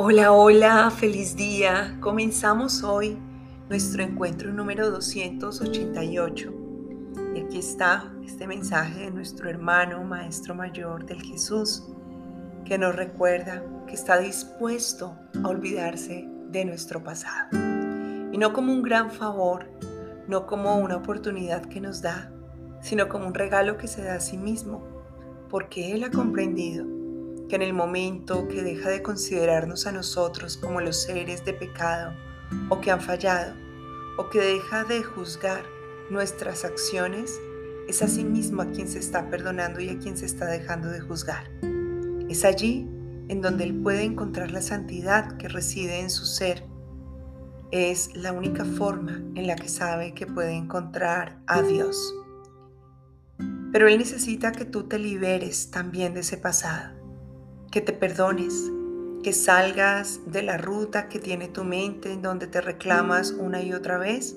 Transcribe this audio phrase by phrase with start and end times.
[0.00, 1.96] Hola, hola, feliz día.
[1.98, 3.18] Comenzamos hoy
[3.68, 6.54] nuestro encuentro número 288.
[7.34, 11.82] Y aquí está este mensaje de nuestro hermano, Maestro Mayor del Jesús,
[12.64, 17.48] que nos recuerda que está dispuesto a olvidarse de nuestro pasado.
[18.30, 19.68] Y no como un gran favor,
[20.28, 22.30] no como una oportunidad que nos da,
[22.82, 24.80] sino como un regalo que se da a sí mismo,
[25.50, 26.97] porque Él ha comprendido
[27.48, 32.14] que en el momento que deja de considerarnos a nosotros como los seres de pecado
[32.68, 33.54] o que han fallado,
[34.16, 35.62] o que deja de juzgar
[36.10, 37.40] nuestras acciones,
[37.88, 40.88] es a sí mismo a quien se está perdonando y a quien se está dejando
[40.88, 41.50] de juzgar.
[42.28, 42.86] Es allí
[43.28, 46.64] en donde Él puede encontrar la santidad que reside en su ser.
[47.70, 52.14] Es la única forma en la que sabe que puede encontrar a Dios.
[53.72, 56.97] Pero Él necesita que tú te liberes también de ese pasado
[57.70, 58.70] que te perdones,
[59.22, 63.72] que salgas de la ruta que tiene tu mente en donde te reclamas una y
[63.72, 64.36] otra vez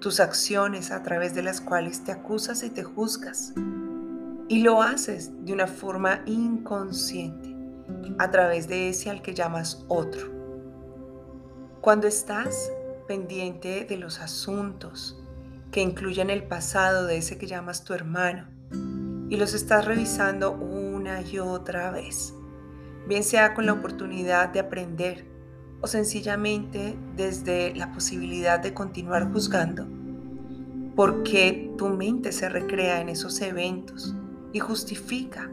[0.00, 3.52] tus acciones a través de las cuales te acusas y te juzgas.
[4.48, 7.54] Y lo haces de una forma inconsciente,
[8.18, 10.30] a través de ese al que llamas otro.
[11.80, 12.70] Cuando estás
[13.06, 15.18] pendiente de los asuntos
[15.70, 18.46] que incluyen el pasado de ese que llamas tu hermano
[19.30, 22.34] y los estás revisando una y otra vez,
[23.08, 25.26] bien sea con la oportunidad de aprender
[25.80, 29.86] o sencillamente desde la posibilidad de continuar juzgando,
[30.94, 34.14] porque tu mente se recrea en esos eventos
[34.52, 35.50] y justifica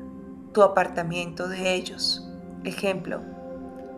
[0.53, 2.27] tu apartamiento de ellos.
[2.63, 3.21] Ejemplo,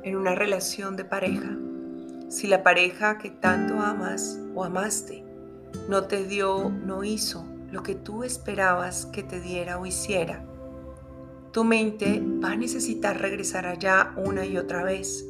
[0.04, 1.58] en una relación de pareja,
[2.30, 5.24] si la pareja que tanto amas o amaste
[5.90, 10.44] no te dio, no hizo lo que tú esperabas que te diera o hiciera,
[11.58, 15.26] tu mente va a necesitar regresar allá una y otra vez,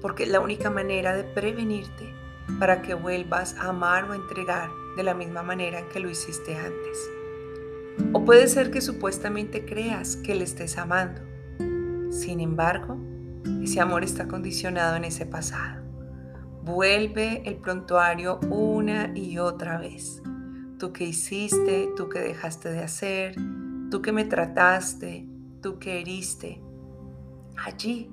[0.00, 2.12] porque es la única manera de prevenirte
[2.58, 7.08] para que vuelvas a amar o entregar de la misma manera que lo hiciste antes.
[8.12, 11.20] O puede ser que supuestamente creas que le estés amando.
[12.10, 12.98] Sin embargo,
[13.62, 15.80] ese amor está condicionado en ese pasado.
[16.64, 20.24] Vuelve el prontuario una y otra vez.
[20.80, 23.36] Tú que hiciste, tú que dejaste de hacer,
[23.92, 25.28] tú que me trataste,
[25.62, 26.60] tú que heriste.
[27.56, 28.10] Allí,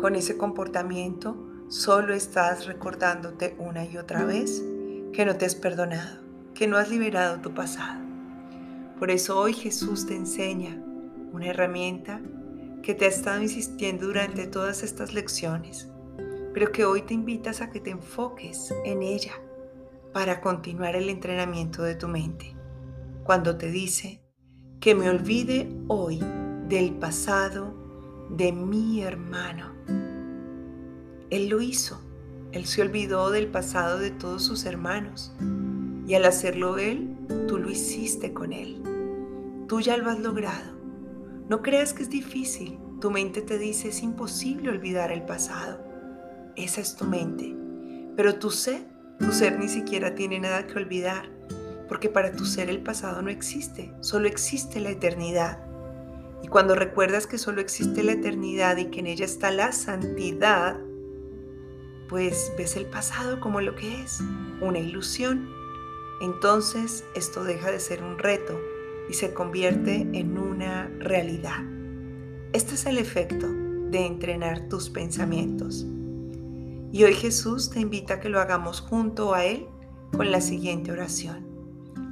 [0.00, 1.36] con ese comportamiento,
[1.68, 4.62] solo estás recordándote una y otra vez
[5.12, 6.20] que no te has perdonado,
[6.54, 8.00] que no has liberado tu pasado.
[8.98, 10.82] Por eso hoy Jesús te enseña
[11.32, 12.20] una herramienta
[12.82, 15.88] que te ha estado insistiendo durante todas estas lecciones,
[16.52, 19.32] pero que hoy te invitas a que te enfoques en ella
[20.12, 22.56] para continuar el entrenamiento de tu mente.
[23.22, 24.22] Cuando te dice
[24.80, 26.20] que me olvide hoy
[26.70, 27.74] del pasado
[28.30, 29.72] de mi hermano.
[31.28, 32.00] Él lo hizo.
[32.52, 35.34] Él se olvidó del pasado de todos sus hermanos.
[36.06, 37.16] Y al hacerlo él,
[37.48, 38.82] tú lo hiciste con él.
[39.66, 40.78] Tú ya lo has logrado.
[41.48, 42.78] No creas que es difícil.
[43.00, 45.84] Tu mente te dice es imposible olvidar el pasado.
[46.54, 47.56] Esa es tu mente.
[48.16, 48.86] Pero tu ser,
[49.18, 51.28] tu ser ni siquiera tiene nada que olvidar.
[51.88, 53.92] Porque para tu ser el pasado no existe.
[54.02, 55.69] Solo existe la eternidad.
[56.42, 60.78] Y cuando recuerdas que solo existe la eternidad y que en ella está la santidad,
[62.08, 64.20] pues ves el pasado como lo que es,
[64.60, 65.48] una ilusión.
[66.20, 68.60] Entonces esto deja de ser un reto
[69.08, 71.64] y se convierte en una realidad.
[72.52, 73.46] Este es el efecto
[73.90, 75.86] de entrenar tus pensamientos.
[76.92, 79.66] Y hoy Jesús te invita a que lo hagamos junto a Él
[80.16, 81.46] con la siguiente oración.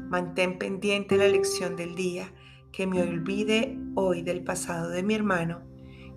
[0.08, 2.32] Mantén pendiente la lección del día
[2.70, 5.60] que me olvide hoy del pasado de mi hermano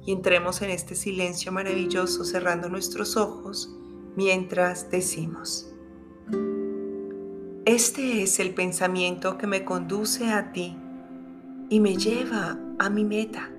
[0.06, 3.75] y entremos en este silencio maravilloso cerrando nuestros ojos
[4.16, 5.74] mientras decimos,
[7.66, 10.78] este es el pensamiento que me conduce a ti
[11.70, 13.50] y me lleva a mi meta.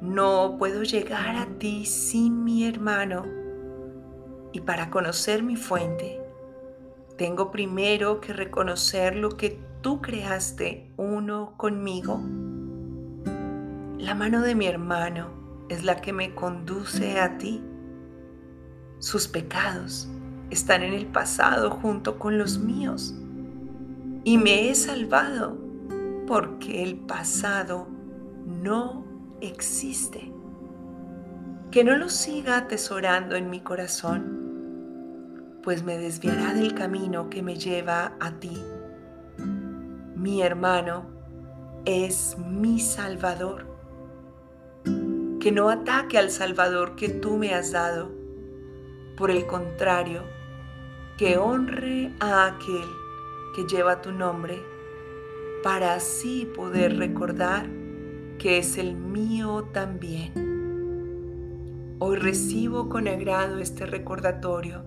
[0.00, 3.24] No puedo llegar a ti sin mi hermano
[4.52, 6.20] y para conocer mi fuente,
[7.18, 12.20] tengo primero que reconocer lo que tú creaste uno conmigo.
[14.02, 15.28] La mano de mi hermano
[15.68, 17.62] es la que me conduce a ti.
[18.98, 20.08] Sus pecados
[20.50, 23.14] están en el pasado junto con los míos.
[24.24, 25.56] Y me he salvado
[26.26, 27.86] porque el pasado
[28.44, 29.04] no
[29.40, 30.32] existe.
[31.70, 37.54] Que no lo siga atesorando en mi corazón, pues me desviará del camino que me
[37.54, 38.58] lleva a ti
[40.22, 41.04] mi hermano
[41.84, 43.71] es mi Salvador.
[45.42, 48.12] Que no ataque al Salvador que tú me has dado.
[49.16, 50.22] Por el contrario,
[51.18, 52.86] que honre a aquel
[53.52, 54.62] que lleva tu nombre,
[55.64, 57.68] para así poder recordar
[58.38, 60.32] que es el mío también.
[61.98, 64.84] Hoy recibo con agrado este recordatorio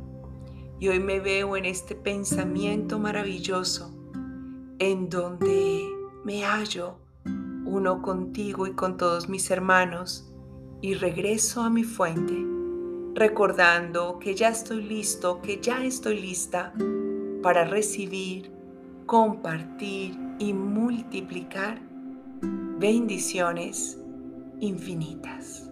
[0.79, 3.93] y hoy me veo en este pensamiento maravilloso
[4.79, 5.83] en donde
[6.23, 6.95] me hallo
[7.65, 10.31] uno contigo y con todos mis hermanos
[10.85, 12.35] y regreso a mi fuente,
[13.15, 16.73] recordando que ya estoy listo, que ya estoy lista
[17.41, 18.51] para recibir,
[19.07, 21.81] compartir y multiplicar
[22.77, 23.97] bendiciones
[24.59, 25.71] infinitas.